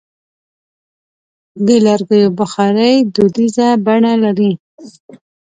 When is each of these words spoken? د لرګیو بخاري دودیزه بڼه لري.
د 1.65 1.67
لرګیو 1.85 2.35
بخاري 2.39 2.93
دودیزه 3.13 3.67
بڼه 3.85 4.13
لري. 4.23 4.51